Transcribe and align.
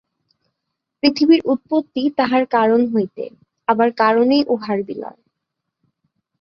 পৃথিবীর 1.03 1.41
উৎপত্তি 1.45 2.03
তাহার 2.17 2.43
কারণ 2.47 2.81
হইতে, 2.93 3.23
আবার 3.67 3.89
কারণেই 3.93 4.43
উহার 4.47 4.79
বিলয়। 4.83 5.19